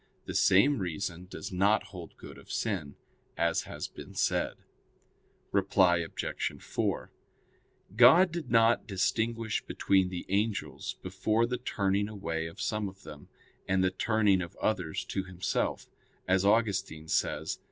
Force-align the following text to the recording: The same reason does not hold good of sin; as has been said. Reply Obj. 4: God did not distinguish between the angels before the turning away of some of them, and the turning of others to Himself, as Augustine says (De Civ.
The 0.25 0.33
same 0.33 0.79
reason 0.79 1.27
does 1.29 1.51
not 1.51 1.83
hold 1.89 2.17
good 2.17 2.39
of 2.39 2.51
sin; 2.51 2.95
as 3.37 3.65
has 3.65 3.87
been 3.87 4.15
said. 4.15 4.55
Reply 5.51 5.97
Obj. 5.97 6.49
4: 6.59 7.11
God 7.95 8.31
did 8.31 8.49
not 8.49 8.87
distinguish 8.87 9.63
between 9.63 10.09
the 10.09 10.25
angels 10.27 10.95
before 11.03 11.45
the 11.45 11.59
turning 11.59 12.09
away 12.09 12.47
of 12.47 12.59
some 12.59 12.89
of 12.89 13.03
them, 13.03 13.27
and 13.67 13.83
the 13.83 13.91
turning 13.91 14.41
of 14.41 14.55
others 14.55 15.05
to 15.05 15.23
Himself, 15.25 15.87
as 16.27 16.43
Augustine 16.43 17.07
says 17.07 17.49
(De 17.49 17.59
Civ. 17.59 17.59